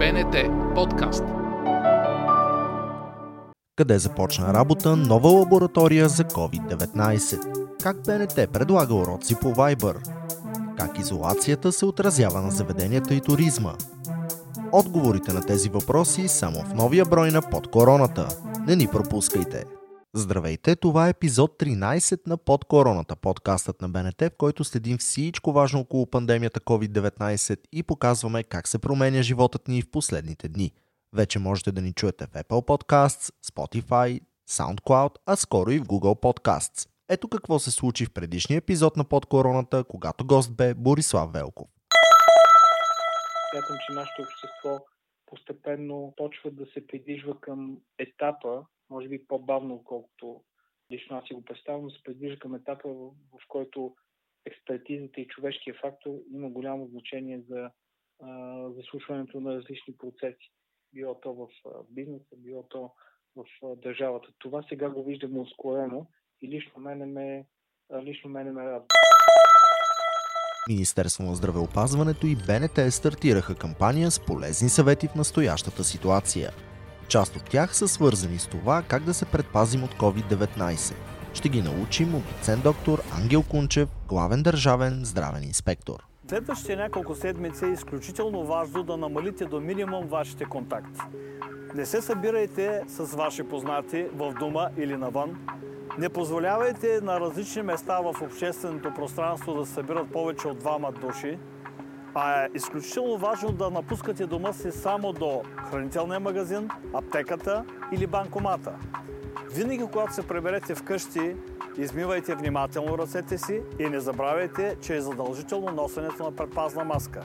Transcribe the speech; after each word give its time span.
БНТ 0.00 0.36
подкаст. 0.74 1.24
Къде 3.76 3.98
започна 3.98 4.54
работа 4.54 4.96
нова 4.96 5.28
лаборатория 5.28 6.08
за 6.08 6.24
COVID-19? 6.24 7.82
Как 7.82 7.96
БНТ 8.06 8.52
предлага 8.52 8.94
уроци 8.94 9.34
по 9.34 9.46
Viber? 9.46 9.96
Как 10.76 10.98
изолацията 10.98 11.72
се 11.72 11.86
отразява 11.86 12.40
на 12.40 12.50
заведенията 12.50 13.14
и 13.14 13.20
туризма? 13.20 13.72
Отговорите 14.72 15.32
на 15.32 15.40
тези 15.40 15.68
въпроси 15.68 16.28
само 16.28 16.62
в 16.62 16.74
новия 16.74 17.04
брой 17.04 17.30
на 17.30 17.42
Под 17.42 17.70
короната. 17.70 18.28
Не 18.66 18.76
ни 18.76 18.86
пропускайте! 18.86 19.64
Здравейте, 20.14 20.76
това 20.76 21.06
е 21.06 21.10
епизод 21.10 21.58
13 21.58 22.26
на 22.26 22.36
Под 22.36 22.64
короната, 22.64 23.16
подкастът 23.16 23.82
на 23.82 23.88
БНТ, 23.88 24.22
в 24.22 24.36
който 24.38 24.64
следим 24.64 24.98
всичко 24.98 25.52
важно 25.52 25.80
около 25.80 26.06
пандемията 26.06 26.60
COVID-19 26.60 27.60
и 27.72 27.82
показваме 27.82 28.42
как 28.42 28.68
се 28.68 28.78
променя 28.78 29.22
животът 29.22 29.68
ни 29.68 29.82
в 29.82 29.90
последните 29.90 30.48
дни. 30.48 30.72
Вече 31.12 31.38
можете 31.38 31.72
да 31.72 31.82
ни 31.82 31.92
чуете 31.92 32.26
в 32.26 32.30
Apple 32.30 32.66
Podcasts, 32.66 33.34
Spotify, 33.44 34.20
SoundCloud, 34.48 35.14
а 35.26 35.36
скоро 35.36 35.70
и 35.70 35.78
в 35.78 35.84
Google 35.84 36.20
Podcasts. 36.22 36.88
Ето 37.08 37.28
какво 37.28 37.58
се 37.58 37.70
случи 37.70 38.06
в 38.06 38.12
предишния 38.12 38.58
епизод 38.58 38.96
на 38.96 39.04
Под 39.04 39.26
короната, 39.26 39.84
когато 39.84 40.26
гост 40.26 40.56
бе 40.56 40.74
Борислав 40.74 41.32
Велков. 41.32 41.68
Смятам, 43.52 43.76
че 43.86 43.92
нашето 43.94 44.22
общество 44.22 44.86
постепенно 45.26 46.14
почва 46.16 46.50
да 46.50 46.66
се 46.74 46.86
придвижва 46.86 47.40
към 47.40 47.76
етапа, 47.98 48.62
може 48.90 49.08
би 49.08 49.26
по-бавно, 49.26 49.74
отколкото 49.74 50.42
лично 50.92 51.16
аз 51.16 51.24
си 51.28 51.34
го 51.34 51.44
представям, 51.44 51.82
но 51.82 51.90
се 51.90 52.02
придвижва 52.02 52.38
към 52.38 52.54
етапа, 52.54 52.88
в, 52.88 53.10
в 53.10 53.48
който 53.48 53.94
експертизата 54.46 55.20
и 55.20 55.28
човешкия 55.28 55.74
фактор 55.80 56.10
има 56.32 56.50
голямо 56.50 56.86
значение 56.86 57.40
за, 57.48 57.70
за 58.74 58.82
слушването 58.90 59.40
на 59.40 59.54
различни 59.54 59.96
процеси. 59.98 60.52
Било 60.92 61.20
то 61.20 61.34
в 61.34 61.48
бизнеса, 61.90 62.36
било 62.36 62.62
то 62.62 62.92
в 63.36 63.44
държавата. 63.76 64.28
Това 64.38 64.64
сега 64.68 64.90
го 64.90 65.04
виждаме 65.04 65.40
ускорено 65.40 66.06
и 66.42 66.48
лично 66.48 66.80
мене 66.82 67.06
ме, 67.06 67.46
лично 68.02 68.30
мене 68.30 68.52
ме 68.52 68.64
радва. 68.64 68.86
Министерство 70.68 71.24
на 71.24 71.34
здравеопазването 71.34 72.26
и 72.26 72.36
БНТ 72.36 72.92
стартираха 72.92 73.54
кампания 73.54 74.10
с 74.10 74.26
полезни 74.26 74.68
съвети 74.68 75.08
в 75.08 75.14
настоящата 75.14 75.84
ситуация. 75.84 76.50
Част 77.10 77.36
от 77.36 77.44
тях 77.44 77.76
са 77.76 77.88
свързани 77.88 78.38
с 78.38 78.46
това 78.46 78.82
как 78.88 79.02
да 79.02 79.14
се 79.14 79.24
предпазим 79.24 79.84
от 79.84 79.94
COVID-19. 79.94 80.94
Ще 81.34 81.48
ги 81.48 81.62
научим 81.62 82.14
от 82.14 82.22
доцент 82.24 82.62
доктор 82.62 83.02
Ангел 83.18 83.42
Кунчев, 83.42 83.88
главен 84.08 84.42
държавен 84.42 85.00
здравен 85.04 85.44
инспектор. 85.44 86.06
Следващите 86.28 86.76
няколко 86.76 87.14
седмици 87.14 87.64
е 87.64 87.68
изключително 87.68 88.44
важно 88.44 88.82
да 88.82 88.96
намалите 88.96 89.44
до 89.44 89.60
минимум 89.60 90.06
вашите 90.06 90.44
контакти. 90.44 91.00
Не 91.74 91.86
се 91.86 92.02
събирайте 92.02 92.82
с 92.88 93.04
ваши 93.04 93.42
познати 93.42 94.06
в 94.14 94.34
дома 94.40 94.68
или 94.78 94.96
навън. 94.96 95.46
Не 95.98 96.08
позволявайте 96.08 97.00
на 97.00 97.20
различни 97.20 97.62
места 97.62 98.00
в 98.00 98.22
общественото 98.22 98.94
пространство 98.94 99.54
да 99.54 99.66
се 99.66 99.72
събират 99.72 100.12
повече 100.12 100.48
от 100.48 100.58
двама 100.58 100.92
души. 100.92 101.38
А 102.14 102.42
е 102.44 102.48
изключително 102.54 103.18
важно 103.18 103.52
да 103.52 103.70
напускате 103.70 104.26
дома 104.26 104.52
си 104.52 104.72
само 104.72 105.12
до 105.12 105.42
хранителния 105.70 106.20
магазин, 106.20 106.68
аптеката 106.94 107.64
или 107.92 108.06
банкомата. 108.06 108.72
Винаги, 109.54 109.84
когато 109.92 110.14
се 110.14 110.26
приберете 110.26 110.74
вкъщи, 110.74 111.36
измивайте 111.78 112.34
внимателно 112.34 112.98
ръцете 112.98 113.38
си 113.38 113.62
и 113.78 113.88
не 113.88 114.00
забравяйте, 114.00 114.76
че 114.80 114.96
е 114.96 115.00
задължително 115.00 115.72
носенето 115.72 116.22
на 116.22 116.32
предпазна 116.32 116.84
маска. 116.84 117.22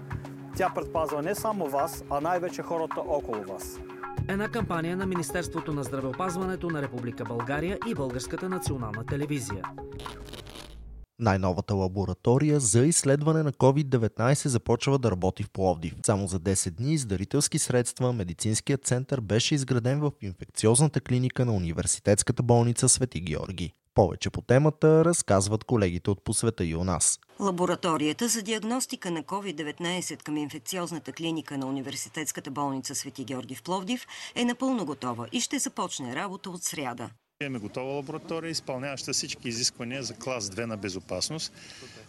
Тя 0.55 0.69
предпазва 0.75 1.21
не 1.21 1.35
само 1.35 1.65
вас, 1.65 2.03
а 2.09 2.21
най-вече 2.21 2.61
хората 2.61 3.01
около 3.07 3.43
вас. 3.43 3.79
Една 4.27 4.49
кампания 4.49 4.97
на 4.97 5.05
Министерството 5.05 5.73
на 5.73 5.83
здравеопазването 5.83 6.69
на 6.69 6.81
Република 6.81 7.23
България 7.23 7.77
и 7.87 7.95
Българската 7.95 8.49
национална 8.49 9.05
телевизия. 9.05 9.63
Най-новата 11.19 11.75
лаборатория 11.75 12.59
за 12.59 12.85
изследване 12.85 13.43
на 13.43 13.51
COVID-19 13.51 14.47
започва 14.47 14.99
да 14.99 15.11
работи 15.11 15.43
в 15.43 15.49
Пловдив. 15.49 15.95
Само 16.05 16.27
за 16.27 16.39
10 16.39 16.69
дни 16.69 16.97
с 16.97 17.05
дарителски 17.05 17.59
средства 17.59 18.13
медицинският 18.13 18.85
център 18.85 19.21
беше 19.21 19.55
изграден 19.55 19.99
в 19.99 20.11
инфекциозната 20.21 21.01
клиника 21.01 21.45
на 21.45 21.53
университетската 21.53 22.43
болница 22.43 22.89
Свети 22.89 23.21
Георги. 23.21 23.73
Повече 23.93 24.29
по 24.29 24.41
темата 24.41 25.05
разказват 25.05 25.63
колегите 25.63 26.09
от 26.09 26.23
посвета 26.23 26.65
и 26.65 26.75
у 26.75 26.83
нас. 26.83 27.19
Лабораторията 27.39 28.27
за 28.27 28.41
диагностика 28.41 29.11
на 29.11 29.23
COVID-19 29.23 30.23
към 30.23 30.37
инфекциозната 30.37 31.11
клиника 31.11 31.57
на 31.57 31.67
Университетската 31.67 32.51
болница 32.51 32.95
Свети 32.95 33.23
Георги 33.23 33.55
в 33.55 33.63
Пловдив 33.63 34.07
е 34.35 34.45
напълно 34.45 34.85
готова 34.85 35.27
и 35.31 35.41
ще 35.41 35.59
започне 35.59 36.15
работа 36.15 36.49
от 36.49 36.63
сряда. 36.63 37.09
Имаме 37.43 37.59
готова 37.59 37.93
лаборатория, 37.93 38.49
изпълняваща 38.51 39.13
всички 39.13 39.49
изисквания 39.49 40.03
за 40.03 40.13
клас 40.13 40.49
2 40.49 40.65
на 40.65 40.77
безопасност. 40.77 41.53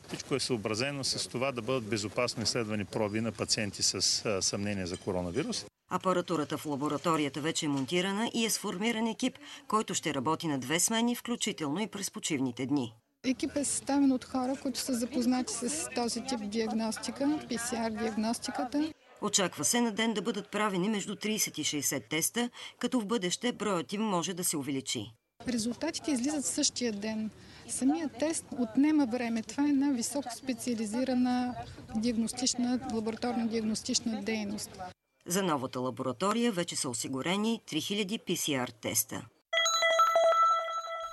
Всичко 0.08 0.34
е 0.34 0.40
съобразено 0.40 1.04
с 1.04 1.28
това 1.28 1.52
да 1.52 1.62
бъдат 1.62 1.84
безопасно 1.84 2.42
изследвани 2.42 2.84
проби 2.84 3.20
на 3.20 3.32
пациенти 3.32 3.82
с 3.82 4.02
съмнение 4.42 4.86
за 4.86 4.96
коронавирус. 4.96 5.66
Апаратурата 5.90 6.58
в 6.58 6.66
лабораторията 6.66 7.40
вече 7.40 7.66
е 7.66 7.68
монтирана 7.68 8.30
и 8.34 8.44
е 8.44 8.50
сформиран 8.50 9.06
екип, 9.06 9.38
който 9.68 9.94
ще 9.94 10.14
работи 10.14 10.48
на 10.48 10.58
две 10.58 10.80
смени, 10.80 11.16
включително 11.16 11.80
и 11.80 11.86
през 11.86 12.10
почивните 12.10 12.66
дни. 12.66 12.94
Екип 13.24 13.56
е 13.56 13.64
съставен 13.64 14.12
от 14.12 14.24
хора, 14.24 14.54
които 14.62 14.78
са 14.78 14.94
запознати 14.94 15.52
с 15.52 15.88
този 15.94 16.20
тип 16.20 16.40
диагностика, 16.42 17.24
PCR 17.24 17.98
диагностиката. 17.98 18.92
Очаква 19.22 19.64
се 19.64 19.80
на 19.80 19.92
ден 19.92 20.14
да 20.14 20.22
бъдат 20.22 20.50
правени 20.50 20.88
между 20.88 21.14
30 21.16 21.58
и 21.58 21.82
60 21.82 22.08
теста, 22.08 22.50
като 22.78 23.00
в 23.00 23.06
бъдеще 23.06 23.52
броят 23.52 23.92
им 23.92 24.02
може 24.02 24.34
да 24.34 24.44
се 24.44 24.56
увеличи. 24.56 25.12
Резултатите 25.48 26.10
излизат 26.10 26.44
същия 26.44 26.92
ден. 26.92 27.30
Самият 27.68 28.18
тест 28.18 28.44
отнема 28.58 29.06
време. 29.06 29.42
Това 29.42 29.66
е 29.66 29.70
една 29.70 29.92
високо 29.92 30.28
специализирана 30.36 31.54
диагностична, 31.96 32.80
лабораторна 32.94 33.48
диагностична 33.48 34.22
дейност. 34.22 34.70
За 35.26 35.42
новата 35.42 35.80
лаборатория 35.80 36.52
вече 36.52 36.76
са 36.76 36.88
осигурени 36.88 37.60
3000 37.66 38.24
PCR 38.24 38.72
теста. 38.72 39.26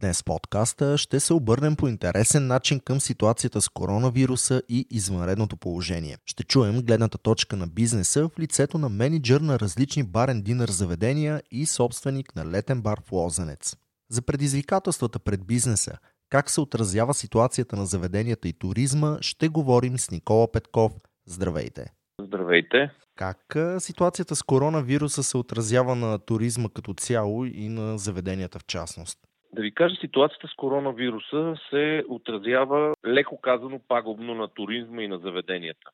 Днес 0.00 0.20
в 0.20 0.24
подкаста 0.24 0.98
ще 0.98 1.20
се 1.20 1.34
обърнем 1.34 1.76
по 1.76 1.88
интересен 1.88 2.46
начин 2.46 2.80
към 2.80 3.00
ситуацията 3.00 3.60
с 3.60 3.68
коронавируса 3.68 4.62
и 4.68 4.86
извънредното 4.90 5.56
положение. 5.56 6.16
Ще 6.26 6.44
чуем 6.44 6.82
гледната 6.82 7.18
точка 7.18 7.56
на 7.56 7.66
бизнеса 7.66 8.28
в 8.28 8.38
лицето 8.38 8.78
на 8.78 8.88
менеджер 8.88 9.40
на 9.40 9.58
различни 9.58 10.02
барен 10.02 10.42
динър 10.42 10.68
заведения 10.68 11.42
и 11.50 11.66
собственик 11.66 12.36
на 12.36 12.46
летен 12.46 12.82
бар 12.82 13.00
в 13.06 13.12
Лозенец. 13.12 13.76
За 14.10 14.22
предизвикателствата 14.22 15.18
пред 15.18 15.46
бизнеса, 15.46 15.98
как 16.30 16.50
се 16.50 16.60
отразява 16.60 17.14
ситуацията 17.14 17.76
на 17.76 17.86
заведенията 17.86 18.48
и 18.48 18.52
туризма, 18.52 19.18
ще 19.20 19.48
говорим 19.48 19.98
с 19.98 20.10
Никола 20.10 20.52
Петков. 20.52 20.92
Здравейте! 21.26 21.92
Здравейте! 22.22 22.90
Как 23.16 23.56
ситуацията 23.78 24.36
с 24.36 24.42
коронавируса 24.42 25.22
се 25.22 25.36
отразява 25.36 25.94
на 25.94 26.18
туризма 26.18 26.68
като 26.74 26.94
цяло 26.94 27.44
и 27.44 27.68
на 27.68 27.98
заведенията 27.98 28.58
в 28.58 28.64
частност? 28.66 29.18
Да 29.52 29.62
ви 29.62 29.74
кажа, 29.74 29.96
ситуацията 30.00 30.48
с 30.48 30.54
коронавируса 30.54 31.56
се 31.70 32.04
отразява 32.08 32.94
леко 33.06 33.40
казано 33.40 33.80
пагубно 33.88 34.34
на 34.34 34.48
туризма 34.48 35.02
и 35.02 35.08
на 35.08 35.18
заведенията. 35.18 35.90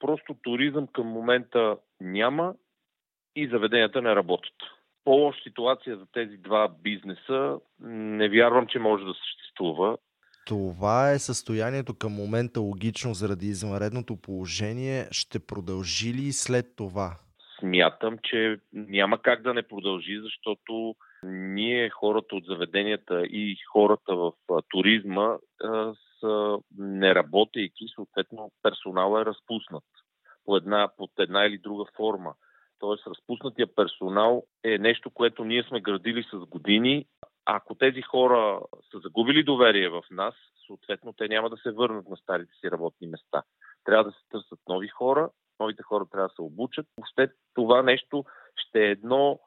Просто 0.00 0.36
туризъм 0.42 0.86
към 0.86 1.06
момента 1.06 1.76
няма 2.00 2.54
и 3.36 3.48
заведенията 3.48 4.02
не 4.02 4.16
работят. 4.16 4.56
По-лоша 5.04 5.42
ситуация 5.42 5.96
за 5.96 6.06
тези 6.12 6.36
два 6.36 6.68
бизнеса 6.82 7.58
не 7.80 8.28
вярвам, 8.28 8.66
че 8.66 8.78
може 8.78 9.04
да 9.04 9.14
съществува. 9.14 9.98
Това 10.46 11.10
е 11.10 11.18
състоянието 11.18 11.94
към 11.98 12.12
момента 12.12 12.60
логично 12.60 13.14
заради 13.14 13.46
извънредното 13.46 14.16
положение. 14.16 15.06
Ще 15.10 15.46
продължи 15.46 16.14
ли 16.14 16.32
след 16.32 16.66
това? 16.76 17.16
Смятам, 17.60 18.18
че 18.22 18.56
няма 18.72 19.18
как 19.22 19.42
да 19.42 19.54
не 19.54 19.62
продължи, 19.62 20.20
защото 20.22 20.94
ние, 21.30 21.90
хората 21.90 22.36
от 22.36 22.44
заведенията 22.44 23.22
и 23.22 23.56
хората 23.72 24.16
в 24.16 24.32
туризма, 24.68 25.36
са 26.20 26.58
неработейки, 26.78 27.84
съответно 27.94 28.50
персонала 28.62 29.20
е 29.20 29.24
разпуснат 29.24 29.84
по 30.44 30.56
една, 30.56 30.88
под 30.96 31.10
една 31.18 31.44
или 31.44 31.58
друга 31.58 31.84
форма. 31.96 32.34
Тоест, 32.78 33.06
разпуснатия 33.06 33.74
персонал 33.74 34.42
е 34.64 34.78
нещо, 34.78 35.10
което 35.10 35.44
ние 35.44 35.62
сме 35.62 35.80
градили 35.80 36.22
с 36.32 36.38
години. 36.38 37.06
ако 37.44 37.74
тези 37.74 38.02
хора 38.02 38.60
са 38.90 38.98
загубили 38.98 39.44
доверие 39.44 39.88
в 39.88 40.02
нас, 40.10 40.34
съответно 40.66 41.12
те 41.12 41.28
няма 41.28 41.50
да 41.50 41.56
се 41.56 41.70
върнат 41.70 42.08
на 42.08 42.16
старите 42.16 42.52
си 42.60 42.70
работни 42.70 43.06
места. 43.06 43.42
Трябва 43.84 44.04
да 44.04 44.12
се 44.12 44.18
търсят 44.30 44.58
нови 44.68 44.88
хора, 44.88 45.30
новите 45.60 45.82
хора 45.82 46.06
трябва 46.10 46.28
да 46.28 46.34
се 46.34 46.42
обучат. 46.42 46.86
Въобще 46.98 47.28
това 47.54 47.82
нещо 47.82 48.24
ще 48.56 48.86
е 48.86 48.90
едно, 48.90 49.40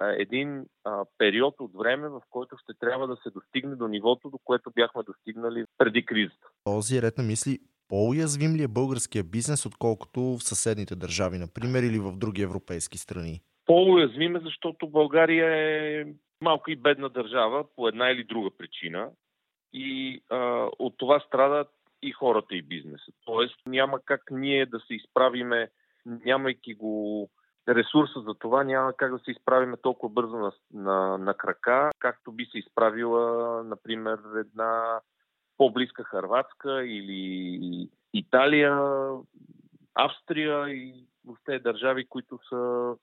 един 0.00 0.66
а, 0.84 1.04
период 1.18 1.54
от 1.60 1.70
време, 1.78 2.08
в 2.08 2.22
който 2.30 2.56
ще 2.56 2.78
трябва 2.80 3.06
да 3.06 3.16
се 3.16 3.30
достигне 3.30 3.76
до 3.76 3.88
нивото, 3.88 4.30
до 4.30 4.38
което 4.44 4.70
бяхме 4.74 5.02
достигнали 5.02 5.64
преди 5.78 6.06
кризата. 6.06 6.46
Този 6.64 7.02
ред 7.02 7.18
на 7.18 7.24
мисли 7.24 7.58
по-уязвим 7.88 8.56
ли 8.56 8.62
е 8.62 8.68
българския 8.68 9.24
бизнес, 9.24 9.66
отколкото 9.66 10.20
в 10.20 10.42
съседните 10.42 10.94
държави, 10.96 11.38
например, 11.38 11.82
или 11.82 11.98
в 11.98 12.12
други 12.16 12.42
европейски 12.42 12.98
страни? 12.98 13.40
По-уязвим 13.66 14.36
е, 14.36 14.40
защото 14.40 14.88
България 14.88 15.46
е 15.46 16.04
малка 16.42 16.72
и 16.72 16.76
бедна 16.76 17.08
държава 17.08 17.64
по 17.76 17.88
една 17.88 18.10
или 18.10 18.24
друга 18.24 18.50
причина 18.58 19.10
и 19.72 20.20
а, 20.28 20.68
от 20.78 20.94
това 20.98 21.20
страдат 21.20 21.68
и 22.02 22.12
хората 22.12 22.54
и 22.54 22.62
бизнеса. 22.62 23.12
Тоест 23.24 23.56
няма 23.66 24.00
как 24.04 24.22
ние 24.30 24.66
да 24.66 24.80
се 24.80 24.94
изправиме, 24.94 25.68
нямайки 26.06 26.74
го 26.74 27.28
ресурса 27.74 28.20
за 28.20 28.34
това, 28.34 28.64
няма 28.64 28.92
как 28.92 29.12
да 29.12 29.18
се 29.18 29.30
изправиме 29.30 29.76
толкова 29.76 30.12
бързо 30.12 30.36
на, 30.36 30.52
на, 30.72 31.18
на 31.18 31.34
крака, 31.34 31.90
както 31.98 32.32
би 32.32 32.44
се 32.44 32.58
изправила, 32.58 33.62
например, 33.64 34.18
една 34.36 35.00
по-близка 35.56 36.04
Харватска 36.04 36.86
или 36.86 37.88
Италия, 38.14 38.78
Австрия 39.94 40.68
и 40.68 41.06
въобще 41.24 41.58
държави, 41.58 42.06
които 42.08 42.38
са 42.48 42.94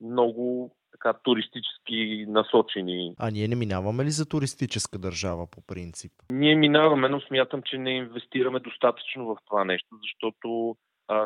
много 0.00 0.76
така 0.92 1.18
туристически 1.22 2.26
насочени. 2.28 3.14
А 3.18 3.30
ние 3.30 3.48
не 3.48 3.56
минаваме 3.56 4.04
ли 4.04 4.10
за 4.10 4.28
туристическа 4.28 4.98
държава 4.98 5.46
по 5.46 5.60
принцип? 5.60 6.12
Ние 6.32 6.56
минаваме, 6.56 7.08
но 7.08 7.20
смятам, 7.20 7.62
че 7.62 7.78
не 7.78 7.90
инвестираме 7.90 8.60
достатъчно 8.60 9.26
в 9.26 9.36
това 9.46 9.64
нещо, 9.64 9.96
защото 10.02 10.76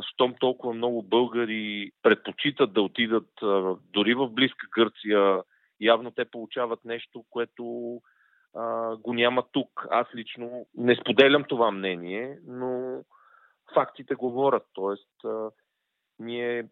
щом 0.00 0.34
толкова 0.40 0.72
много 0.74 1.02
българи 1.02 1.92
предпочитат 2.02 2.72
да 2.72 2.82
отидат 2.82 3.30
дори 3.92 4.14
в 4.14 4.28
близка 4.28 4.66
Гърция, 4.74 5.42
явно 5.80 6.10
те 6.10 6.24
получават 6.24 6.84
нещо, 6.84 7.24
което 7.30 7.64
го 8.98 9.14
няма 9.14 9.44
тук. 9.52 9.86
Аз 9.90 10.06
лично 10.14 10.66
не 10.74 10.96
споделям 10.96 11.44
това 11.44 11.70
мнение, 11.70 12.38
но 12.46 13.02
фактите 13.74 14.14
говорят. 14.14 14.66
Тоест, 14.72 15.10
ние 16.18 16.68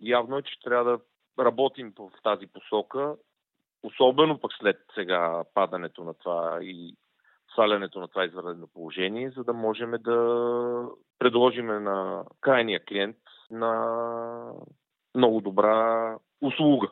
явно 0.00 0.38
е, 0.38 0.42
че 0.42 0.60
трябва 0.60 0.90
да 0.90 1.44
работим 1.44 1.92
в 1.98 2.10
тази 2.22 2.46
посока, 2.46 3.16
особено 3.82 4.40
пък 4.40 4.52
след 4.60 4.76
сега 4.94 5.44
падането 5.54 6.04
на 6.04 6.14
това 6.14 6.58
и 6.62 6.96
свалянето 7.52 8.00
на 8.00 8.08
това 8.08 8.24
извънредно 8.24 8.66
положение, 8.66 9.30
за 9.30 9.44
да 9.44 9.52
можем 9.52 9.90
да 9.90 10.88
предложим 11.24 11.66
на 11.66 12.24
крайния 12.40 12.84
клиент 12.84 13.16
на 13.50 13.72
много 15.14 15.40
добра 15.40 16.16
услуга 16.40 16.90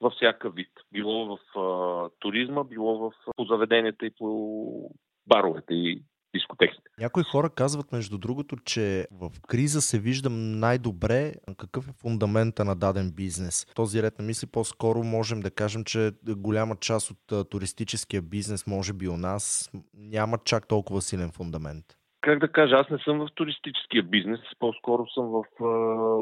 във 0.00 0.12
всякакъв 0.12 0.54
вид. 0.54 0.70
Било 0.92 1.26
в 1.26 1.58
а, 1.58 2.10
туризма, 2.18 2.64
било 2.64 2.98
в 2.98 3.12
по 3.36 3.44
заведенията 3.44 4.06
и 4.06 4.10
по 4.18 4.90
баровете 5.26 5.74
и 5.74 6.02
дискотеките. 6.34 6.82
Някои 7.00 7.22
хора 7.22 7.50
казват, 7.50 7.92
между 7.92 8.18
другото, 8.18 8.56
че 8.56 9.06
в 9.12 9.30
криза 9.48 9.80
се 9.80 9.98
вижда 9.98 10.30
най-добре 10.30 11.32
какъв 11.56 11.88
е 11.88 11.92
фундамента 11.92 12.64
на 12.64 12.76
даден 12.76 13.12
бизнес. 13.16 13.66
Този 13.74 14.02
ред 14.02 14.18
на 14.18 14.24
мисли 14.24 14.46
по-скоро 14.46 15.02
можем 15.02 15.40
да 15.40 15.50
кажем, 15.50 15.84
че 15.84 16.12
голяма 16.28 16.76
част 16.76 17.10
от 17.10 17.50
туристическия 17.50 18.22
бизнес, 18.22 18.66
може 18.66 18.92
би 18.92 19.08
у 19.08 19.16
нас, 19.16 19.70
няма 19.94 20.38
чак 20.44 20.68
толкова 20.68 21.02
силен 21.02 21.30
фундамент 21.30 21.84
как 22.24 22.38
да 22.38 22.48
кажа, 22.48 22.74
аз 22.76 22.90
не 22.90 22.98
съм 22.98 23.18
в 23.18 23.28
туристическия 23.34 24.02
бизнес, 24.02 24.40
по-скоро 24.58 25.06
съм 25.06 25.26
в 25.26 25.44
а, 25.60 25.66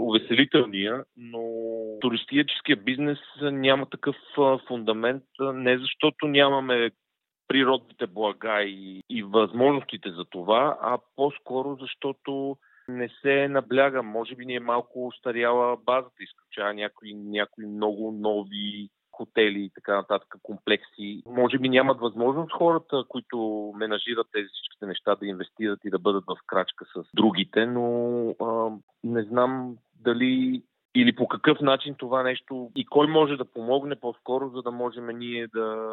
увеселителния, 0.01 1.05
но 1.17 1.43
туристическия 2.01 2.77
бизнес 2.77 3.19
няма 3.43 3.87
такъв 3.87 4.17
а, 4.39 4.59
фундамент, 4.59 5.23
не 5.41 5.79
защото 5.79 6.27
нямаме 6.27 6.91
природните 7.49 8.07
блага 8.07 8.63
и, 8.63 9.01
и 9.11 9.23
възможностите 9.23 10.11
за 10.11 10.25
това, 10.25 10.79
а 10.83 10.99
по-скоро 11.17 11.77
защото 11.81 12.57
не 12.89 13.09
се 13.23 13.49
набляга. 13.49 14.03
Може 14.03 14.35
би 14.35 14.47
ни 14.47 14.55
е 14.55 14.61
малко 14.61 15.07
устаряла 15.07 15.77
базата, 15.77 16.17
изключава 16.21 16.75
някои, 16.75 17.15
някои 17.15 17.67
много 17.67 18.13
нови 18.21 18.89
хотели 19.13 19.65
и 19.65 19.71
така 19.75 19.95
нататък, 19.95 20.35
комплекси. 20.43 21.23
Може 21.27 21.59
би 21.59 21.69
нямат 21.69 22.01
възможност 22.01 22.53
хората, 22.53 23.05
които 23.09 23.73
менажират 23.77 24.27
тези 24.33 24.49
всичките 24.53 24.87
неща, 24.87 25.15
да 25.15 25.27
инвестират 25.27 25.81
и 25.85 25.91
да 25.91 25.99
бъдат 25.99 26.25
в 26.27 26.37
крачка 26.47 26.85
с 26.97 27.05
другите, 27.15 27.67
но 27.67 28.29
а, 28.41 28.71
не 29.05 29.23
знам 29.23 29.77
дали 30.01 30.63
или 30.95 31.17
по 31.17 31.29
какъв 31.29 31.61
начин 31.61 31.95
това 31.99 32.23
нещо 32.23 32.71
и 32.77 32.87
кой 32.87 33.07
може 33.07 33.37
да 33.37 33.45
помогне 33.45 33.97
по-скоро, 33.97 34.51
за 34.55 34.63
да 34.63 34.71
можем 34.71 35.07
ние 35.19 35.47
да 35.55 35.87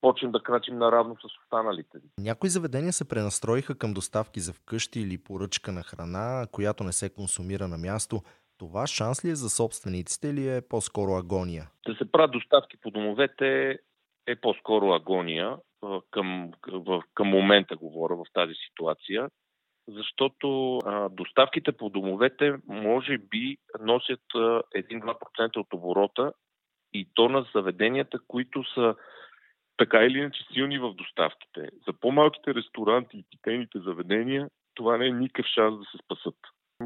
почнем 0.00 0.32
да 0.32 0.42
крачим 0.42 0.78
наравно 0.78 1.14
с 1.14 1.24
останалите. 1.44 1.98
Някои 2.18 2.48
заведения 2.48 2.92
се 2.92 3.08
пренастроиха 3.08 3.74
към 3.74 3.92
доставки 3.92 4.40
за 4.40 4.52
вкъщи 4.52 5.00
или 5.00 5.18
поръчка 5.18 5.72
на 5.72 5.82
храна, 5.82 6.46
която 6.52 6.84
не 6.84 6.92
се 6.92 7.14
консумира 7.14 7.68
на 7.68 7.78
място. 7.78 8.22
Това 8.58 8.86
шанс 8.86 9.24
ли 9.24 9.30
е 9.30 9.34
за 9.34 9.50
собствениците 9.50 10.28
или 10.28 10.56
е 10.56 10.62
по-скоро 10.68 11.12
агония? 11.14 11.70
Да 11.86 11.94
се 11.94 12.12
правят 12.12 12.30
доставки 12.30 12.76
по 12.76 12.90
домовете 12.90 13.78
е 14.26 14.36
по-скоро 14.36 14.92
агония. 14.92 15.56
Към, 16.10 16.50
към 17.14 17.28
момента 17.28 17.76
говоря 17.76 18.16
в 18.16 18.24
тази 18.32 18.54
ситуация 18.54 19.28
защото 19.88 20.78
доставките 21.10 21.72
по 21.72 21.90
домовете 21.90 22.54
може 22.66 23.18
би 23.18 23.56
носят 23.80 24.20
1-2% 24.34 25.56
от 25.56 25.72
оборота 25.72 26.32
и 26.92 27.08
то 27.14 27.28
на 27.28 27.46
заведенията, 27.54 28.18
които 28.28 28.64
са 28.74 28.94
така 29.76 29.98
или 29.98 30.18
иначе 30.18 30.44
силни 30.52 30.78
в 30.78 30.94
доставките. 30.94 31.68
За 31.86 31.92
по-малките 32.00 32.54
ресторанти 32.54 33.18
и 33.18 33.24
питейните 33.30 33.78
заведения 33.78 34.48
това 34.74 34.96
не 34.96 35.06
е 35.06 35.12
никакъв 35.12 35.46
шанс 35.46 35.78
да 35.78 35.84
се 35.84 35.98
спасат. 36.04 36.36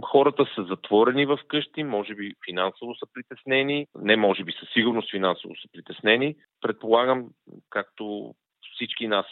Хората 0.04 0.46
са 0.54 0.64
затворени 0.64 1.26
в 1.26 1.38
къщи, 1.48 1.84
може 1.84 2.14
би 2.14 2.34
финансово 2.44 2.94
са 2.94 3.06
притеснени, 3.14 3.86
не 3.94 4.16
може 4.16 4.44
би 4.44 4.52
със 4.52 4.68
сигурност 4.72 5.10
финансово 5.10 5.56
са 5.56 5.68
притеснени. 5.72 6.36
Предполагам, 6.60 7.28
както 7.70 8.34
всички 8.74 9.08
нас 9.08 9.26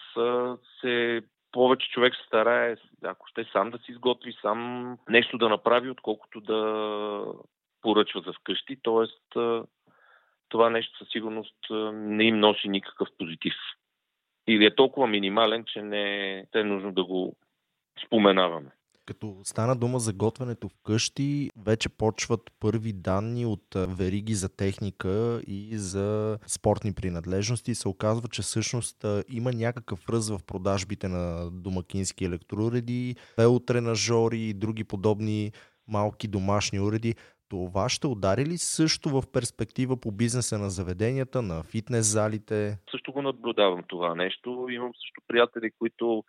се 0.80 1.22
повече 1.52 1.90
човек 1.90 2.14
се 2.14 2.26
старае, 2.26 2.76
ако 3.04 3.26
ще 3.26 3.44
сам 3.52 3.70
да 3.70 3.78
си 3.78 3.90
изготви, 3.90 4.36
сам 4.42 4.92
нещо 5.08 5.38
да 5.38 5.48
направи, 5.48 5.90
отколкото 5.90 6.40
да 6.40 7.24
поръчва 7.82 8.20
за 8.20 8.32
вкъщи. 8.32 8.76
Тоест, 8.82 9.22
това 10.48 10.70
нещо 10.70 10.98
със 10.98 11.08
сигурност 11.08 11.56
не 11.92 12.24
им 12.24 12.40
носи 12.40 12.68
никакъв 12.68 13.08
позитив. 13.18 13.54
Или 14.46 14.64
е 14.64 14.74
толкова 14.74 15.06
минимален, 15.06 15.64
че 15.64 15.82
не 15.82 16.38
е 16.54 16.64
нужно 16.64 16.92
да 16.92 17.04
го 17.04 17.36
споменаваме. 18.06 18.70
Като 19.06 19.36
стана 19.44 19.76
дума 19.76 19.98
за 19.98 20.12
готвенето 20.12 20.68
вкъщи, 20.68 21.50
вече 21.64 21.88
почват 21.88 22.40
първи 22.60 22.92
данни 22.92 23.46
от 23.46 23.64
вериги 23.74 24.34
за 24.34 24.56
техника 24.56 25.40
и 25.46 25.78
за 25.78 26.38
спортни 26.46 26.92
принадлежности. 26.92 27.74
Се 27.74 27.88
оказва, 27.88 28.28
че 28.28 28.42
всъщност 28.42 29.06
има 29.28 29.52
някакъв 29.52 30.08
ръст 30.08 30.30
в 30.30 30.44
продажбите 30.46 31.08
на 31.08 31.50
домакински 31.50 32.24
електроуреди, 32.24 33.16
велотренажори 33.38 34.40
и 34.40 34.54
други 34.54 34.84
подобни 34.84 35.52
малки 35.88 36.28
домашни 36.28 36.80
уреди. 36.80 37.14
Това 37.48 37.88
ще 37.88 38.06
удари 38.06 38.46
ли 38.46 38.58
също 38.58 39.08
в 39.08 39.22
перспектива 39.32 39.96
по 39.96 40.10
бизнеса 40.10 40.58
на 40.58 40.70
заведенията, 40.70 41.42
на 41.42 41.62
фитнес 41.62 42.06
залите? 42.06 42.78
Също 42.90 43.12
го 43.12 43.22
наблюдавам 43.22 43.82
това 43.88 44.14
нещо. 44.14 44.66
Имам 44.70 44.92
също 44.94 45.20
приятели, 45.28 45.70
които 45.78 46.24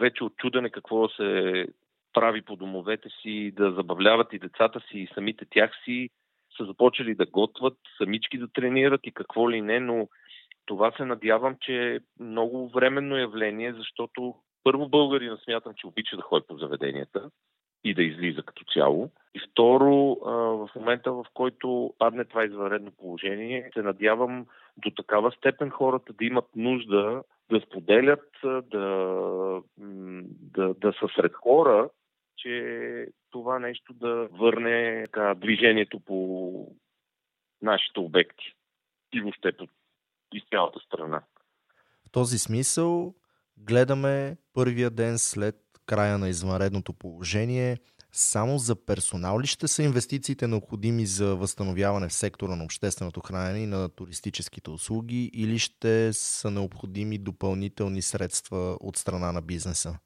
вече 0.00 0.24
отчудане 0.24 0.70
какво 0.70 1.08
се 1.08 1.66
прави 2.14 2.42
по 2.42 2.56
домовете 2.56 3.08
си, 3.22 3.52
да 3.56 3.72
забавляват 3.72 4.32
и 4.32 4.38
децата 4.38 4.80
си, 4.80 4.98
и 4.98 5.08
самите 5.14 5.46
тях 5.50 5.70
си, 5.84 6.10
са 6.56 6.64
започали 6.64 7.14
да 7.14 7.26
готват, 7.26 7.78
самички 7.98 8.38
да 8.38 8.48
тренират 8.48 9.00
и 9.04 9.12
какво 9.12 9.50
ли 9.50 9.60
не, 9.60 9.80
но 9.80 10.08
това 10.66 10.92
се 10.92 11.04
надявам, 11.04 11.56
че 11.60 11.94
е 11.94 12.00
много 12.20 12.68
временно 12.68 13.16
явление, 13.16 13.72
защото 13.72 14.34
първо 14.64 14.88
българина 14.88 15.36
смятам, 15.36 15.72
че 15.76 15.86
обича 15.86 16.16
да 16.16 16.22
ходи 16.22 16.44
по 16.48 16.56
заведенията 16.56 17.30
и 17.84 17.94
да 17.94 18.02
излиза 18.02 18.42
като 18.42 18.64
цяло. 18.74 19.10
И 19.34 19.40
второ, 19.50 20.16
в 20.24 20.70
момента 20.76 21.12
в 21.12 21.26
който 21.34 21.94
падне 21.98 22.24
това 22.24 22.44
извънредно 22.44 22.92
положение, 22.98 23.70
се 23.74 23.82
надявам 23.82 24.46
до 24.76 24.90
такава 24.90 25.32
степен 25.32 25.70
хората 25.70 26.12
да 26.12 26.24
имат 26.24 26.46
нужда 26.56 27.22
да 27.50 27.60
споделят, 27.60 28.30
да, 28.44 29.62
да, 30.54 30.74
да 30.74 30.92
са 30.92 31.08
сред 31.16 31.34
хора, 31.34 31.88
че 32.44 33.06
това 33.30 33.58
нещо 33.58 33.92
да 33.92 34.28
върне 34.32 35.04
така, 35.04 35.34
движението 35.34 36.00
по 36.00 36.68
нашите 37.62 38.00
обекти 38.00 38.54
и 39.12 39.20
въобще 39.20 39.56
по 39.56 39.66
цялата 40.50 40.80
страна. 40.80 41.22
този 42.12 42.38
смисъл 42.38 43.14
гледаме 43.56 44.36
първия 44.52 44.90
ден 44.90 45.18
след 45.18 45.56
края 45.86 46.18
на 46.18 46.28
извънредното 46.28 46.92
положение. 46.92 47.78
Само 48.12 48.58
за 48.58 48.86
персонал 48.86 49.40
ли 49.40 49.46
ще 49.46 49.68
са 49.68 49.82
инвестициите 49.82 50.46
необходими 50.46 51.06
за 51.06 51.36
възстановяване 51.36 52.08
в 52.08 52.12
сектора 52.12 52.56
на 52.56 52.64
общественото 52.64 53.20
хранене 53.20 53.58
и 53.58 53.66
на 53.66 53.88
туристическите 53.88 54.70
услуги 54.70 55.30
или 55.34 55.58
ще 55.58 56.12
са 56.12 56.50
необходими 56.50 57.18
допълнителни 57.18 58.02
средства 58.02 58.76
от 58.80 58.96
страна 58.96 59.32
на 59.32 59.42
бизнеса? 59.42 59.98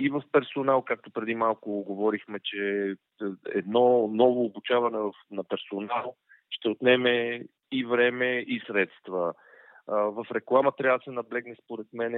И 0.00 0.08
в 0.08 0.22
персонал, 0.32 0.82
както 0.82 1.10
преди 1.10 1.34
малко 1.34 1.84
говорихме, 1.84 2.38
че 2.44 2.94
едно 3.54 4.08
ново 4.12 4.44
обучаване 4.44 4.98
на 5.30 5.44
персонал 5.44 6.14
ще 6.50 6.68
отнеме 6.68 7.42
и 7.72 7.84
време, 7.84 8.38
и 8.38 8.62
средства 8.66 9.34
в 9.90 10.26
реклама 10.34 10.72
трябва 10.72 10.98
да 10.98 11.04
се 11.04 11.10
наблегне, 11.10 11.54
според 11.64 11.86
мен, 11.92 12.12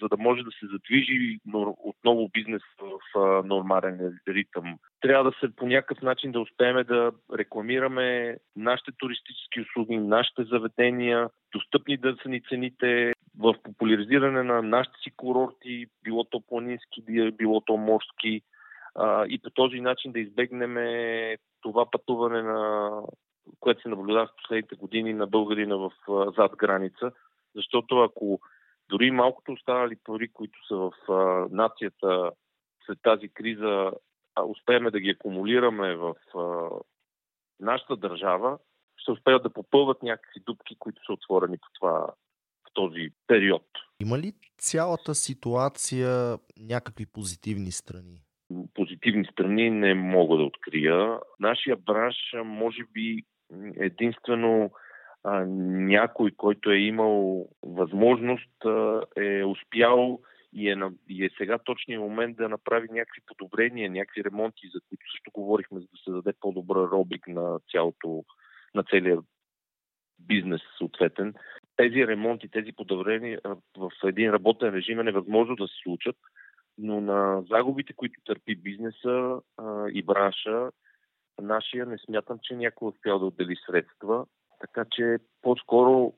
за 0.00 0.08
да 0.08 0.16
може 0.16 0.42
да 0.42 0.50
се 0.50 0.66
задвижи 0.72 1.38
отново 1.78 2.28
бизнес 2.28 2.62
в 2.80 3.42
нормален 3.44 4.18
ритъм. 4.28 4.78
Трябва 5.00 5.30
да 5.30 5.36
се 5.40 5.56
по 5.56 5.66
някакъв 5.66 6.02
начин 6.02 6.32
да 6.32 6.40
успеем 6.40 6.76
да 6.76 7.12
рекламираме 7.38 8.36
нашите 8.56 8.90
туристически 8.98 9.60
услуги, 9.60 9.96
нашите 9.96 10.44
заведения, 10.44 11.28
достъпни 11.52 11.96
да 11.96 12.16
са 12.22 12.28
ни 12.28 12.42
цените, 12.48 13.12
в 13.44 13.54
популяризиране 13.62 14.42
на 14.42 14.62
нашите 14.62 14.96
си 15.02 15.10
курорти, 15.16 15.86
било 16.02 16.24
то 16.24 16.40
планински, 16.40 17.30
било 17.32 17.60
то 17.60 17.76
морски, 17.76 18.42
и 19.28 19.40
по 19.42 19.50
този 19.50 19.80
начин 19.80 20.12
да 20.12 20.20
избегнем 20.20 20.74
това 21.60 21.90
пътуване 21.90 22.42
на 22.42 22.90
което 23.60 23.82
се 23.82 23.88
наблюдава 23.88 24.26
в 24.26 24.36
последните 24.42 24.74
години 24.74 25.12
на 25.12 25.26
българина 25.26 25.76
в 25.76 25.92
зад 26.36 26.56
граница, 26.56 27.12
защото 27.54 27.98
ако 27.98 28.40
дори 28.88 29.10
малкото 29.10 29.52
останали 29.52 29.96
пари, 30.04 30.28
които 30.32 30.66
са 30.66 30.76
в 30.76 30.92
нацията 31.50 32.30
след 32.86 32.98
тази 33.02 33.28
криза, 33.28 33.92
успеем 34.46 34.84
да 34.84 35.00
ги 35.00 35.10
акумулираме 35.10 35.96
в 35.96 36.14
нашата 37.60 37.96
държава, 37.96 38.58
ще 38.96 39.12
успеят 39.12 39.42
да 39.42 39.52
попълват 39.52 40.02
някакви 40.02 40.40
дупки, 40.40 40.76
които 40.78 41.04
са 41.04 41.12
отворени 41.12 41.58
по 41.58 41.68
това, 41.74 42.06
този 42.74 43.08
период. 43.26 43.66
Има 44.00 44.18
ли 44.18 44.32
цялата 44.58 45.14
ситуация 45.14 46.38
някакви 46.60 47.06
позитивни 47.06 47.72
страни? 47.72 48.20
Позитивни 48.74 49.24
страни 49.32 49.70
не 49.70 49.94
мога 49.94 50.36
да 50.36 50.42
открия. 50.42 51.18
Нашия 51.40 51.76
бранш 51.76 52.16
може 52.44 52.82
би 52.92 53.22
единствено 53.76 54.70
а, 55.24 55.44
някой, 55.46 56.30
който 56.30 56.70
е 56.70 56.76
имал 56.76 57.48
възможност, 57.62 58.64
а, 58.64 59.02
е 59.16 59.44
успял 59.44 60.20
и 60.52 60.70
е, 60.70 60.76
на, 60.76 60.92
и 61.08 61.24
е 61.24 61.30
сега 61.38 61.58
точният 61.58 62.02
момент 62.02 62.36
да 62.36 62.48
направи 62.48 62.88
някакви 62.90 63.20
подобрения, 63.26 63.90
някакви 63.90 64.24
ремонти, 64.24 64.70
за 64.74 64.80
които 64.88 65.04
също 65.12 65.30
говорихме, 65.34 65.80
за 65.80 65.86
да 65.86 65.98
се 66.04 66.10
даде 66.10 66.32
по-добър 66.40 66.76
робик 66.76 67.28
на 67.28 67.58
цялото, 67.70 68.24
на 68.74 68.82
целия 68.82 69.18
бизнес 70.18 70.60
съответен. 70.78 71.34
Тези 71.76 72.06
ремонти, 72.06 72.48
тези 72.48 72.72
подобрения 72.72 73.40
в 73.76 73.90
един 74.04 74.30
работен 74.30 74.74
режим 74.74 75.00
е 75.00 75.04
невъзможно 75.04 75.56
да 75.56 75.68
се 75.68 75.74
случат, 75.82 76.16
но 76.78 77.00
на 77.00 77.42
загубите, 77.50 77.92
които 77.92 78.20
търпи 78.24 78.56
бизнеса 78.56 79.40
а, 79.58 79.88
и 79.88 80.02
бранша, 80.02 80.70
Нашия 81.42 81.86
не 81.86 81.98
смятам, 81.98 82.38
че 82.42 82.54
някой 82.54 82.88
успял 82.88 83.18
да 83.18 83.24
отдели 83.24 83.56
средства, 83.66 84.26
така 84.60 84.84
че 84.90 85.16
по-скоро 85.42 86.12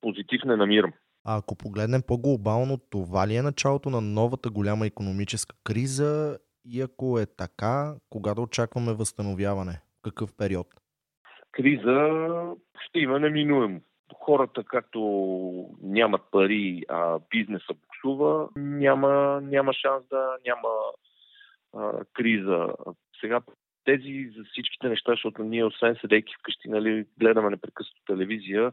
позитив 0.00 0.40
не 0.44 0.56
намирам. 0.56 0.92
А 1.24 1.38
ако 1.38 1.56
погледнем 1.56 2.02
по-глобално, 2.06 2.78
това 2.90 3.28
ли 3.28 3.36
е 3.36 3.42
началото 3.42 3.90
на 3.90 4.00
новата 4.00 4.50
голяма 4.50 4.86
економическа 4.86 5.56
криза 5.64 6.38
и 6.64 6.80
ако 6.80 7.18
е 7.18 7.26
така, 7.26 7.94
кога 8.10 8.34
да 8.34 8.40
очакваме 8.40 8.92
възстановяване? 8.92 9.80
Какъв 10.02 10.36
период? 10.36 10.66
Криза 11.52 12.10
ще 12.80 12.98
има 12.98 13.20
неминуемо. 13.20 13.80
Хората, 14.14 14.64
както 14.64 15.00
нямат 15.82 16.22
пари, 16.30 16.82
а 16.88 17.18
бизнеса 17.30 17.74
буксува, 17.74 18.48
няма, 18.56 19.40
няма 19.42 19.72
шанс 19.72 20.04
да 20.10 20.36
няма 20.46 20.68
а, 21.76 22.04
криза. 22.12 22.74
Сега 23.20 23.40
тези 23.84 24.30
за 24.36 24.44
всичките 24.44 24.88
неща, 24.88 25.12
защото 25.12 25.42
ние, 25.42 25.64
освен 25.64 25.96
седейки 26.00 26.34
вкъщи, 26.38 26.68
нали, 26.68 27.06
гледаме 27.18 27.50
непрекъснато 27.50 28.00
телевизия, 28.06 28.72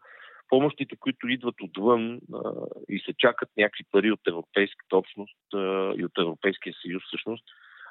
помощите, 0.50 0.96
които 0.96 1.28
идват 1.28 1.56
отвън 1.62 2.20
а, 2.34 2.52
и 2.90 3.00
се 3.00 3.14
чакат 3.18 3.50
някакви 3.58 3.84
пари 3.92 4.12
от 4.12 4.28
Европейската 4.28 4.98
общност 4.98 5.54
а, 5.54 5.94
и 5.98 6.06
от 6.06 6.18
Европейския 6.20 6.74
съюз 6.82 7.04
всъщност, 7.08 7.44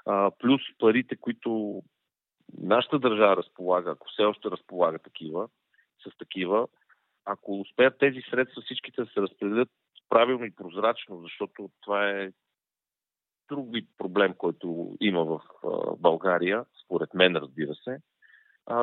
а, 0.07 0.31
плюс 0.39 0.61
парите, 0.79 1.17
които 1.17 1.83
нашата 2.59 2.99
държава 2.99 3.37
разполага, 3.37 3.91
ако 3.91 4.07
все 4.09 4.23
още 4.23 4.51
разполага 4.51 4.99
такива, 4.99 5.49
с 6.07 6.19
такива, 6.19 6.67
ако 7.25 7.61
успеят 7.61 7.99
тези 7.99 8.21
средства 8.31 8.63
всичките 8.63 9.03
да 9.03 9.11
се 9.11 9.21
разпределят 9.21 9.69
правилно 10.09 10.45
и 10.45 10.55
прозрачно, 10.55 11.21
защото 11.23 11.71
това 11.81 12.11
е 12.11 12.33
друг 13.49 13.73
вид 13.73 13.89
проблем, 13.99 14.35
който 14.35 14.97
има 15.01 15.25
в 15.25 15.41
България, 15.99 16.65
според 16.85 17.15
мен, 17.15 17.37
разбира 17.37 17.75
се, 17.75 17.99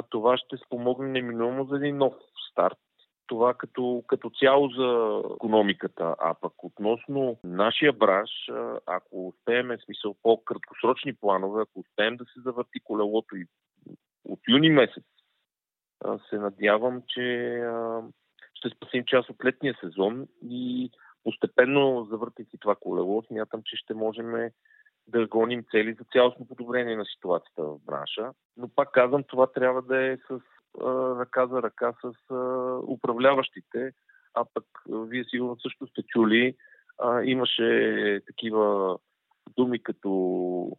това 0.10 0.38
ще 0.38 0.58
спомогне 0.58 1.08
неминуемо 1.08 1.66
за 1.66 1.76
един 1.76 1.98
нов 1.98 2.14
старт. 2.52 2.78
Това 3.28 3.54
като, 3.54 4.04
като 4.08 4.30
цяло 4.30 4.70
за 4.70 5.22
економиката, 5.36 6.16
а 6.20 6.34
пък 6.42 6.64
относно 6.64 7.38
нашия 7.44 7.94
бранш, 7.94 8.32
ако 8.86 9.28
успеем, 9.28 9.78
смисъл 9.86 10.16
по-краткосрочни 10.22 11.16
планове, 11.16 11.62
ако 11.62 11.80
успеем 11.80 12.18
да 12.18 12.26
се 12.26 12.42
завърти 12.42 12.80
колелото 12.84 13.36
и 13.36 13.46
от 14.26 14.40
юни 14.50 14.70
месец, 14.70 15.04
се 16.30 16.38
надявам, 16.38 17.04
че 17.08 17.56
ще 18.60 18.70
спасим 18.70 19.04
част 19.06 19.30
от 19.30 19.46
летния 19.46 19.76
сезон 19.82 20.28
и 20.50 20.92
постепенно, 21.24 22.08
завъртайки 22.10 22.58
това 22.58 22.76
колело, 22.76 23.24
смятам, 23.24 23.62
че 23.66 23.76
ще 23.76 23.94
можем 23.94 24.50
да 25.08 25.28
гоним 25.28 25.64
цели 25.72 25.94
за 25.94 26.06
цялостно 26.14 26.48
подобрение 26.48 26.96
на 26.96 27.06
ситуацията 27.06 27.64
в 27.64 27.80
бранша. 27.86 28.32
Но 28.58 28.68
пак 28.68 28.92
казвам, 28.92 29.24
това 29.24 29.48
трябва 29.48 29.82
да 29.82 30.04
е 30.04 30.18
с 30.18 30.40
а, 30.82 31.20
ръка 31.20 31.48
за 31.48 31.62
ръка 31.62 31.94
с 32.02 32.34
а, 32.34 32.36
управляващите, 32.88 33.92
а 34.34 34.46
пък 34.54 34.66
вие 34.90 35.24
сигурно 35.24 35.58
също 35.60 35.88
сте 35.88 36.04
чули, 36.04 36.56
а, 36.98 37.24
имаше 37.24 38.22
такива 38.28 38.98
думи 39.58 39.84
като 39.84 40.78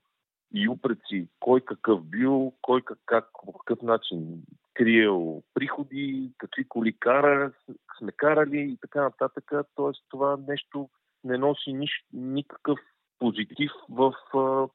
и 0.54 0.68
упреци, 0.68 1.28
кой 1.40 1.60
какъв 1.60 2.04
бил, 2.04 2.52
кой 2.62 2.82
как, 3.06 3.28
по 3.46 3.52
какъв 3.52 3.82
начин 3.82 4.42
криел 4.74 5.42
приходи, 5.54 6.32
какви 6.38 6.68
коли 6.68 6.92
кара, 6.98 7.52
сме 7.98 8.12
карали 8.12 8.58
и 8.58 8.78
така 8.80 9.02
нататък. 9.02 9.52
Тоест 9.74 10.04
това 10.08 10.38
нещо 10.48 10.88
не 11.24 11.38
носи 11.38 11.72
ниш, 11.72 12.04
никакъв 12.12 12.78
позитив 13.18 13.70
в 13.88 14.14
а, 14.34 14.68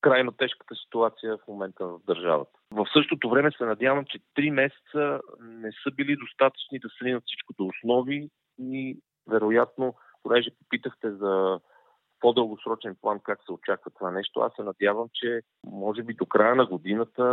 крайно 0.00 0.32
тежката 0.32 0.74
ситуация 0.74 1.36
в 1.36 1.48
момента 1.48 1.86
в 1.86 1.98
държавата. 2.06 2.58
В 2.70 2.86
същото 2.92 3.30
време 3.30 3.50
се 3.58 3.64
надявам, 3.64 4.04
че 4.04 4.18
три 4.34 4.50
месеца 4.50 5.20
не 5.40 5.70
са 5.72 5.90
били 5.90 6.16
достатъчни 6.16 6.78
да 6.78 6.88
сринат 6.98 7.24
всичко 7.26 7.52
до 7.58 7.66
основи 7.66 8.30
и 8.58 8.98
вероятно, 9.26 9.94
понеже 10.22 10.50
попитахте 10.50 11.10
за 11.10 11.60
по-дългосрочен 12.20 12.96
план 13.00 13.20
как 13.22 13.38
се 13.44 13.52
очаква 13.52 13.90
това 13.90 14.10
нещо, 14.10 14.40
аз 14.40 14.52
се 14.56 14.62
надявам, 14.62 15.08
че 15.14 15.40
може 15.64 16.02
би 16.02 16.14
до 16.14 16.26
края 16.26 16.54
на 16.54 16.66
годината, 16.66 17.24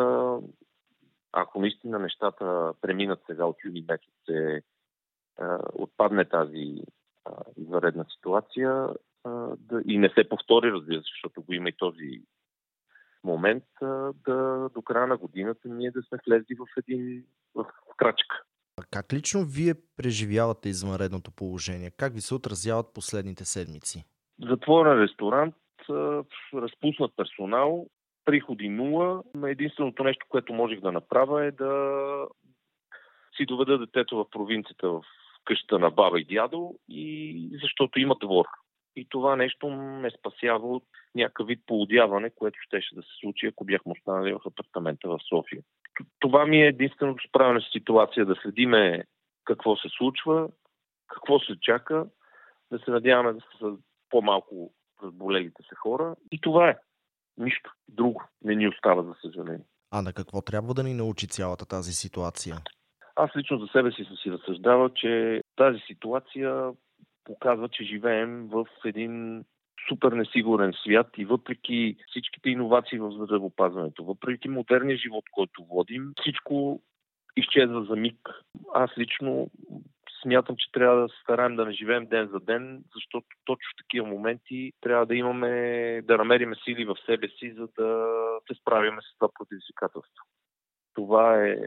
ако 1.31 1.61
наистина 1.61 1.99
нещата 1.99 2.73
преминат 2.81 3.19
сега 3.27 3.45
от 3.45 3.55
юни 3.65 3.85
месец, 3.89 4.13
се 4.25 4.61
отпадне 5.73 6.25
тази 6.25 6.81
изваредна 7.57 8.05
ситуация, 8.15 8.89
да, 9.57 9.81
и 9.85 9.97
не 9.97 10.09
се 10.09 10.29
повтори, 10.29 10.71
разбира 10.71 11.01
се, 11.01 11.09
защото 11.13 11.41
го 11.41 11.53
има 11.53 11.69
и 11.69 11.77
този 11.77 12.21
момент, 13.23 13.63
да 14.27 14.69
до 14.73 14.81
края 14.81 15.07
на 15.07 15.17
годината 15.17 15.69
ние 15.69 15.91
да 15.91 16.01
сме 16.01 16.17
влезли 16.27 16.55
в 16.55 16.65
един 16.77 17.23
в 17.55 17.65
крачка. 17.97 18.43
Как 18.91 19.13
лично 19.13 19.45
вие 19.45 19.73
преживявате 19.97 20.69
извънредното 20.69 21.31
положение? 21.31 21.91
Как 21.91 22.13
ви 22.13 22.21
се 22.21 22.35
отразяват 22.35 22.93
последните 22.93 23.45
седмици? 23.45 24.05
Затворен 24.49 25.03
ресторант, 25.03 25.55
разпуснат 26.53 27.11
персонал, 27.17 27.87
приходи 28.25 28.69
нула. 28.69 29.23
Единственото 29.45 30.03
нещо, 30.03 30.25
което 30.29 30.53
можех 30.53 30.79
да 30.79 30.91
направя 30.91 31.45
е 31.45 31.51
да 31.51 32.27
си 33.37 33.45
доведа 33.45 33.77
детето 33.77 34.17
в 34.17 34.29
провинцията, 34.29 34.89
в 34.89 35.03
къщата 35.45 35.79
на 35.79 35.89
баба 35.89 36.19
и 36.19 36.25
дядо, 36.25 36.75
и 36.89 37.49
защото 37.61 37.99
има 37.99 38.15
двор. 38.21 38.45
И 38.95 39.07
това 39.09 39.35
нещо 39.35 39.69
ме 39.69 40.09
спасява 40.11 40.67
от 40.67 40.83
някакъв 41.15 41.47
вид 41.47 41.59
полудяване, 41.65 42.29
което 42.29 42.59
щеше 42.61 42.95
да 42.95 43.01
се 43.01 43.09
случи, 43.19 43.47
ако 43.47 43.65
бяхме 43.65 43.91
останали 43.91 44.33
в 44.33 44.39
апартамента 44.45 45.09
в 45.09 45.19
София. 45.29 45.61
Това 46.19 46.45
ми 46.45 46.61
е 46.61 46.67
единственото 46.67 47.27
справяне 47.27 47.61
с 47.61 47.71
ситуация, 47.71 48.25
да 48.25 48.35
следиме 48.35 49.03
какво 49.45 49.75
се 49.75 49.89
случва, 49.89 50.49
какво 51.07 51.39
се 51.39 51.59
чака, 51.61 52.05
Да 52.71 52.79
се 52.79 52.91
надяваме 52.91 53.33
да 53.33 53.39
са 53.59 53.77
по-малко 54.09 54.73
разболелите 55.03 55.63
се 55.63 55.75
хора. 55.75 56.15
И 56.31 56.41
това 56.41 56.69
е. 56.69 56.77
Нищо 57.41 57.71
друго 57.87 58.23
не 58.43 58.55
ни 58.55 58.67
остава, 58.67 59.03
за 59.03 59.13
съжаление. 59.21 59.65
А 59.91 60.01
на 60.01 60.13
какво 60.13 60.41
трябва 60.41 60.73
да 60.73 60.83
ни 60.83 60.93
научи 60.93 61.27
цялата 61.27 61.65
тази 61.65 61.93
ситуация? 61.93 62.55
Аз 63.15 63.35
лично 63.35 63.57
за 63.57 63.67
себе 63.67 63.91
си 63.91 64.03
съм 64.03 64.17
си 64.17 64.31
разсъждавал, 64.31 64.89
че 64.89 65.41
тази 65.55 65.79
ситуация 65.87 66.71
показва, 67.23 67.69
че 67.69 67.83
живеем 67.83 68.47
в 68.47 68.65
един 68.85 69.45
супер 69.89 70.11
несигурен 70.11 70.73
свят 70.83 71.07
и 71.17 71.25
въпреки 71.25 71.95
всичките 72.07 72.49
иновации 72.49 72.99
в 72.99 73.11
здравеопазването, 73.11 74.03
въпреки 74.03 74.49
модерния 74.49 74.97
живот, 74.97 75.23
който 75.31 75.65
водим, 75.65 76.13
всичко 76.19 76.81
изчезва 77.35 77.85
за 77.89 77.95
миг. 77.95 78.29
Аз 78.73 78.91
лично 78.97 79.49
смятам, 80.21 80.55
че 80.59 80.71
трябва 80.71 81.01
да 81.01 81.09
се 81.09 81.15
стараем 81.23 81.55
да 81.55 81.65
не 81.65 81.71
живеем 81.71 82.05
ден 82.05 82.29
за 82.33 82.39
ден, 82.39 82.83
защото 82.95 83.27
точно 83.45 83.69
в 83.73 83.77
такива 83.83 84.07
моменти 84.07 84.73
трябва 84.81 85.05
да 85.05 85.15
имаме, 85.15 86.01
да 86.03 86.17
намериме 86.17 86.55
сили 86.63 86.85
в 86.85 86.97
себе 87.05 87.27
си, 87.27 87.53
за 87.53 87.67
да 87.77 88.15
се 88.47 88.59
справяме 88.61 89.01
с 89.01 89.17
това 89.17 89.29
предизвикателство. 89.39 90.25
Това 90.93 91.47
е 91.47 91.57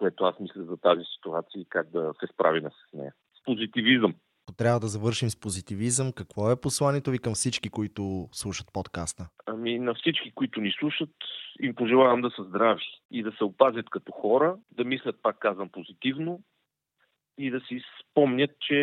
което 0.00 0.24
аз 0.24 0.40
мисля 0.40 0.64
за 0.64 0.76
тази 0.76 1.02
ситуация 1.14 1.60
и 1.60 1.66
как 1.68 1.90
да 1.90 2.12
се 2.20 2.26
справим 2.32 2.64
с 2.64 2.92
нея. 2.92 3.12
С 3.40 3.44
позитивизъм. 3.44 4.14
Ако 4.48 4.56
трябва 4.56 4.80
да 4.80 4.86
завършим 4.86 5.30
с 5.30 5.40
позитивизъм, 5.40 6.12
какво 6.12 6.50
е 6.50 6.60
посланието 6.60 7.10
ви 7.10 7.18
към 7.18 7.34
всички, 7.34 7.68
които 7.70 8.28
слушат 8.32 8.66
подкаста? 8.72 9.28
Ами 9.46 9.78
на 9.78 9.94
всички, 9.94 10.32
които 10.34 10.60
ни 10.60 10.72
слушат, 10.78 11.10
им 11.60 11.74
пожелавам 11.74 12.20
да 12.20 12.30
са 12.30 12.44
здрави 12.44 12.84
и 13.10 13.22
да 13.22 13.32
се 13.32 13.44
опазят 13.44 13.90
като 13.90 14.12
хора, 14.12 14.56
да 14.70 14.84
мислят, 14.84 15.16
пак 15.22 15.38
казвам, 15.38 15.68
позитивно 15.68 16.40
и 17.40 17.50
да 17.50 17.60
си 17.60 17.80
спомнят, 18.10 18.50
че 18.60 18.76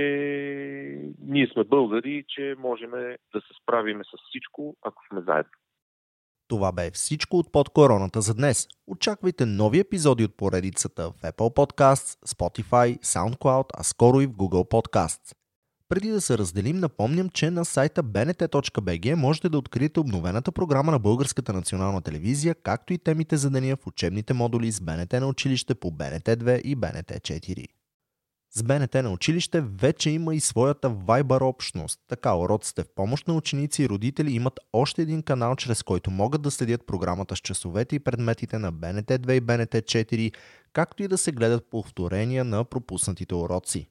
ние 1.21 1.47
сме 1.53 1.63
българи 1.63 2.11
и 2.17 2.25
че 2.27 2.55
можем 2.57 2.91
да 3.33 3.41
се 3.41 3.53
справиме 3.61 4.03
с 4.03 4.29
всичко, 4.29 4.75
ако 4.81 5.03
сме 5.09 5.21
заедно. 5.21 5.51
Това 6.47 6.71
бе 6.71 6.91
всичко 6.91 7.37
от 7.37 7.51
под 7.51 7.69
короната 7.69 8.21
за 8.21 8.33
днес. 8.33 8.67
Очаквайте 8.87 9.45
нови 9.45 9.79
епизоди 9.79 10.23
от 10.23 10.37
поредицата 10.37 11.11
в 11.11 11.21
Apple 11.21 11.55
Podcasts, 11.55 12.27
Spotify, 12.27 12.99
SoundCloud, 12.99 13.65
а 13.73 13.83
скоро 13.83 14.21
и 14.21 14.27
в 14.27 14.29
Google 14.31 14.71
Podcasts. 14.71 15.35
Преди 15.89 16.09
да 16.09 16.21
се 16.21 16.37
разделим, 16.37 16.77
напомням, 16.79 17.29
че 17.29 17.51
на 17.51 17.65
сайта 17.65 18.03
bnt.bg 18.03 19.15
можете 19.15 19.49
да 19.49 19.57
откриете 19.57 19.99
обновената 19.99 20.51
програма 20.51 20.91
на 20.91 20.99
Българската 20.99 21.53
национална 21.53 22.01
телевизия, 22.01 22.55
както 22.55 22.93
и 22.93 22.97
темите 22.97 23.37
за 23.37 23.49
деня 23.49 23.75
в 23.75 23.87
учебните 23.87 24.33
модули 24.33 24.71
с 24.71 24.81
БНТ 24.81 25.13
на 25.13 25.27
училище 25.27 25.75
по 25.75 25.91
БНТ 25.91 26.25
2 26.25 26.61
и 26.61 26.75
БНТ 26.75 27.07
4. 27.07 27.67
С 28.57 28.63
БНТ 28.63 28.93
на 28.93 29.11
училище 29.11 29.61
вече 29.61 30.09
има 30.09 30.35
и 30.35 30.39
своята 30.39 30.89
Viber 30.89 31.41
общност. 31.41 31.99
Така 32.07 32.35
уроците 32.35 32.83
в 32.83 32.89
помощ 32.95 33.27
на 33.27 33.33
ученици 33.33 33.83
и 33.83 33.89
родители 33.89 34.31
имат 34.31 34.59
още 34.73 35.01
един 35.01 35.23
канал, 35.23 35.55
чрез 35.55 35.83
който 35.83 36.11
могат 36.11 36.41
да 36.41 36.51
следят 36.51 36.85
програмата 36.87 37.35
с 37.35 37.39
часовете 37.39 37.95
и 37.95 37.99
предметите 37.99 38.59
на 38.59 38.71
БНТ 38.71 39.07
2 39.07 39.31
и 39.31 39.39
БНТ 39.39 39.69
4, 39.69 40.33
както 40.73 41.03
и 41.03 41.07
да 41.07 41.17
се 41.17 41.31
гледат 41.31 41.69
повторения 41.69 42.43
на 42.43 42.63
пропуснатите 42.63 43.35
уроци. 43.35 43.87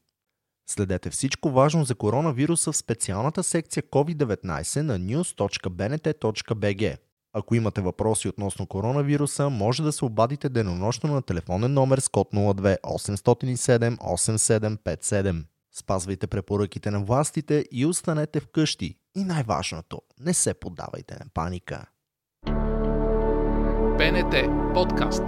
Следете 0.71 1.11
всичко 1.11 1.51
важно 1.51 1.85
за 1.85 1.95
коронавируса 1.95 2.73
в 2.73 2.77
специалната 2.77 3.43
секция 3.43 3.83
COVID-19 3.83 4.81
на 4.81 4.99
news.bnt.bg. 4.99 6.97
Ако 7.39 7.55
имате 7.55 7.81
въпроси 7.81 8.29
относно 8.29 8.67
коронавируса, 8.67 9.51
може 9.51 9.83
да 9.83 9.93
се 9.93 10.05
обадите 10.05 10.49
денонощно 10.49 11.15
на 11.15 11.23
телефонен 11.23 11.73
номер 11.73 11.99
с 11.99 12.09
код 12.09 12.29
02 12.33 12.81
807 12.81 13.97
8757. 13.97 15.45
Спазвайте 15.79 16.27
препоръките 16.27 16.91
на 16.91 17.05
властите 17.05 17.65
и 17.73 17.87
останете 17.87 18.41
вкъщи. 18.41 18.99
И 19.17 19.25
най-важното, 19.25 20.03
не 20.21 20.35
се 20.35 20.55
поддавайте 20.55 21.15
на 21.15 21.27
паника. 21.35 21.85
БНТ 23.99 24.35
подкаст. 24.75 25.23